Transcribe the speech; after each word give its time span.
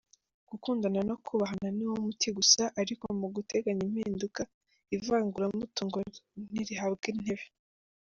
Gukundana 0.49 0.99
no 1.09 1.15
kubahana 1.25 1.67
ni 1.77 1.85
wo 1.89 1.95
muti 2.05 2.27
gusa, 2.37 2.63
ariko 2.81 3.05
mu 3.19 3.27
guteganya 3.35 3.81
impinduka, 3.87 4.41
ivanguramutungo 4.95 5.97
nirihabwe 6.51 7.07
intebe. 7.13 7.45